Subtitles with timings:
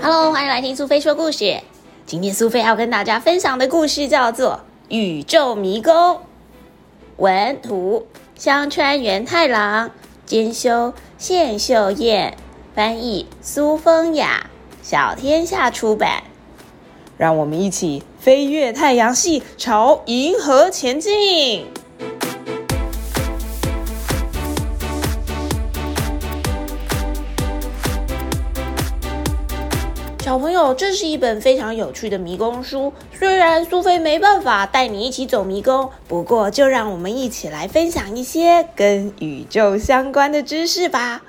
[0.00, 1.60] Hello，欢迎来听苏菲说故事。
[2.06, 4.60] 今天苏菲要跟大家分享的故事叫做
[4.94, 5.92] 《宇宙迷宫》。
[7.16, 8.06] 文图：
[8.36, 9.90] 香川元太郎，
[10.24, 12.36] 兼修线秀彦，
[12.76, 14.48] 翻译：苏风雅，
[14.82, 16.22] 小天下出版。
[17.16, 21.66] 让我们一起飞越太阳系，朝银河前进。
[30.28, 32.92] 小朋友，这是一本非常有趣的迷宫书。
[33.18, 41.22] 虽然苏菲没办法带你一起走迷宫，不过就让我们一起来分享一些跟宇宙相关的知识吧。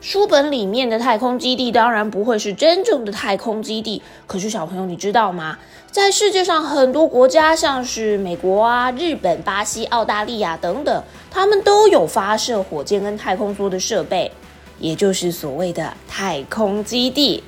[0.00, 5.60] 书本里面的太空基地当然不会是真正的太空基地，可是小朋友你知道吗？
[5.92, 14.32] 在世界上很多国家，像是美国啊、日本、巴西、澳大利亚等等，他们都有发射火箭跟太空梭的设备。
[14.80, 17.42] 也就是所谓的太空基地，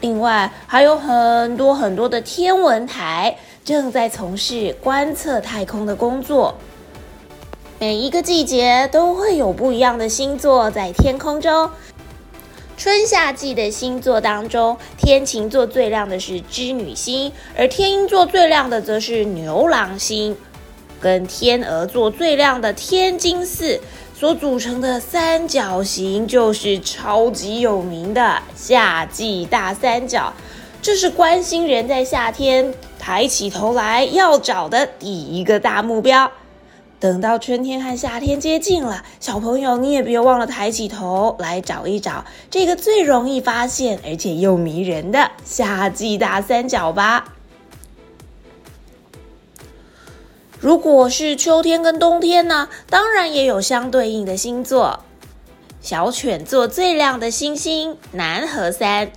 [0.00, 6.54] 另外还有很多很多的天文台正在从事观测太空的工作。
[7.78, 11.70] 每一个季节都会有不一样的星座在天空中。
[12.76, 20.36] 春夏季的星座当中，天琴座最亮的是织女星，而天鹰座最亮的则是牛郎星，
[21.00, 23.80] 跟天鹅座最亮的天津四。
[24.22, 30.32] 所组成的三角形就是超级有名的夏季大三角，
[30.80, 36.30] 这是关心人在夏天抬起头来要找的第一个大目标。
[37.00, 47.24] 等到春天和夏天接近了，小朋友你也别忘了抬起头来找一找这个最容易发现而且又迷人的夏季大三角吧。
[50.62, 52.68] 如果是秋天跟冬天呢？
[52.88, 55.00] 当然也有相对应的星座。
[55.80, 59.10] 小犬座最亮的星星南河三，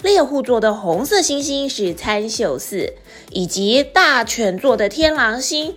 [0.00, 2.94] 猎户座的红色星星是参宿四，
[3.30, 5.74] 以及大犬座的天狼星。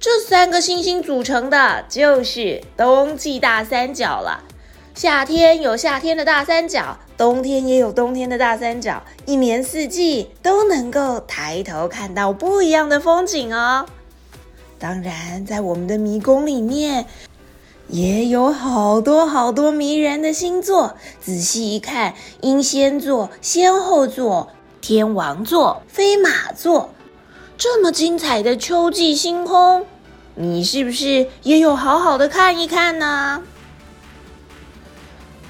[0.00, 4.42] 这三个星星组成的就是冬季大三角了。
[4.92, 13.86] 夏天有夏天的大三角，冬天也有冬天的大三角，一年四季都能够抬头看到不一样的风景哦。
[14.82, 17.06] 当然，在我们的迷宫里面，
[17.86, 20.96] 也有好多好多迷人的星座。
[21.20, 24.48] 仔细一看，英仙座、仙后座、
[24.80, 26.90] 天王座、飞马座，
[27.56, 29.86] 这么精彩的秋季星空，
[30.34, 33.40] 你是不是也有好好的看一看呢？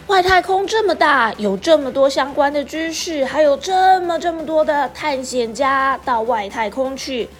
[0.09, 7.31] 外太空这么大，有这么多相关的知识，还有这么这么多的探险家到外太空去。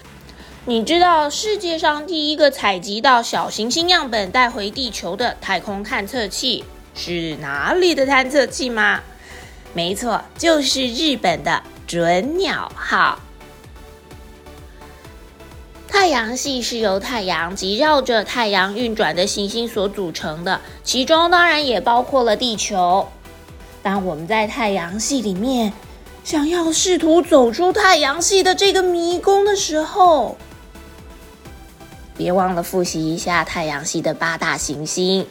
[0.65, 6.63] 你知道世界上第一个采集到小行星样本带回地球的太空探测器
[6.95, 9.01] 是哪里的探测器吗？
[9.73, 13.19] 没错，就是日本的准鸟号。
[15.89, 23.09] 太阳系是由太阳及绕着太阳运转的行星所组成的，其中当然也包括了地球。
[23.81, 25.73] 当我们在太阳系里面
[26.23, 30.37] 想要试图走出太阳系的这个迷宫的时候，
[32.23, 35.27] 别忘了复习一下太阳系的八大行星：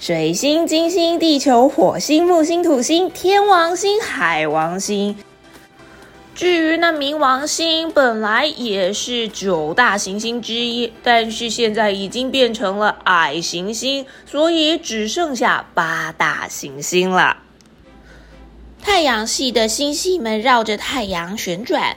[0.00, 5.16] 水星、金星、地球、火星、木星、土星、天王星、海王星。
[6.34, 17.36] 至于那冥王星，本来也是九大行星之一，但是现在已经变成了矮行星，所以只剩下八大行星了。
[18.82, 21.96] 太阳系的星系们绕着太阳旋转，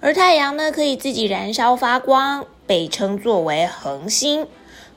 [0.00, 2.46] 而太阳呢，可以自己燃烧发光。
[2.66, 4.46] 被称作为恒星，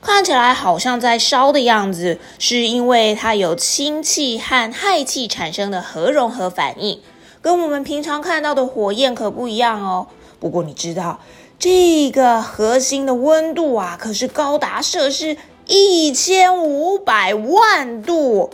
[0.00, 7.00] 看起来好像在烧的样子，是因为它有氢气和氦气产生的核融合反应，
[7.42, 10.06] 跟我们平常看到的火焰可不一样哦。
[10.40, 11.20] 不过你知道，
[11.58, 15.36] 这个核心的温度啊，可是高达摄氏
[15.66, 18.50] 一千五百万度。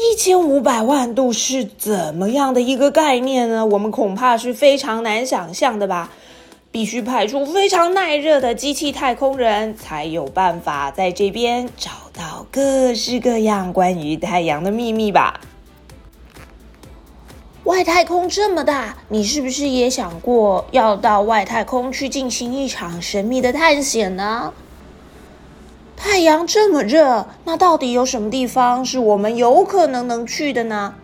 [0.00, 3.66] 一千五百万度是怎么样的一个概念呢？
[3.66, 6.12] 我们恐怕是非常难想象的吧。
[6.70, 15.40] 必须派出非常耐热的机器太空人，才有办法在这边找到各式各样关于太阳的秘密吧。
[17.64, 24.52] 外太空这么大，你是不是也想过要到外太空去进行一场神秘的探险呢？
[25.96, 30.94] 太阳这么热，那到底有什么地方是我们有可能能去的呢？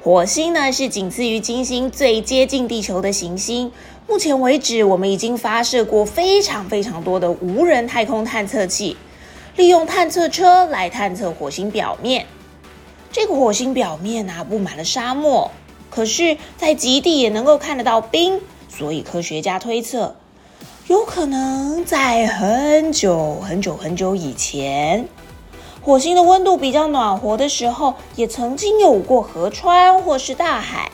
[0.00, 3.72] 火星呢，是仅次于金星最接近地球的行星。
[4.08, 8.96] 目前为止，我们已经发射过非常非常多的无人太空探测器。
[9.56, 12.24] 利用探测车来探测火星表面。
[13.10, 15.50] 这个火星表面啊，布满了沙漠，
[15.90, 20.14] 可是，在极地也能够看得到冰，所以科学家推测，
[20.86, 25.08] 有可能在很久很久很久以前，
[25.82, 30.92] 火星的温度比较暖和的时候，也曾经有过河川或是大海。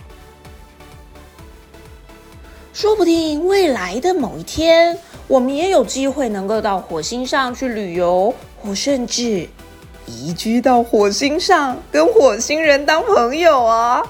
[2.72, 4.98] 说不定未来的某一天，
[5.28, 9.46] 我们也有机会能够到火星上去旅游，或甚至
[10.06, 14.02] 移居到火星上，跟火星人当朋友啊！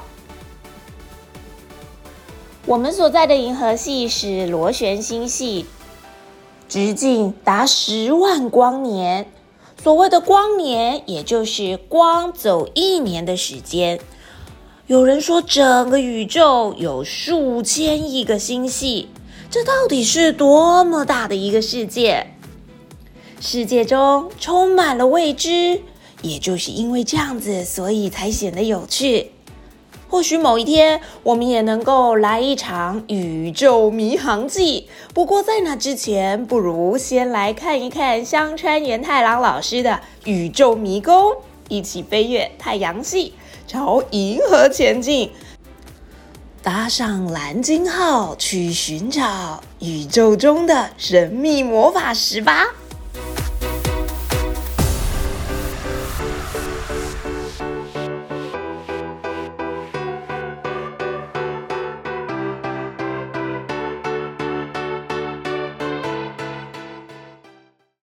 [2.64, 5.66] 我们所在的银河系是螺旋星系，
[6.68, 9.26] 直径达十万光年。
[9.82, 13.98] 所谓的光年，也就是光走一年的时间。
[14.92, 19.08] 有人说，整个宇宙有数千亿个星系，
[19.48, 22.26] 这到底是多么大的一个世界？
[23.40, 25.80] 世界中充满了未知，
[26.20, 29.30] 也就是因为这样子，所以才显得有趣。
[30.10, 34.88] 或许某一天，我们也能够来一场宇宙迷航记。
[35.14, 39.92] 不过，在那之前，不如先来看一看香川元太郎老师的
[40.26, 41.14] 《宇宙迷宫》，
[41.72, 43.32] 一起飞越太阳系。
[43.66, 45.30] 朝银河前进，
[46.62, 52.66] 搭上蓝鲸号去寻找宇宙中的神秘魔法石吧。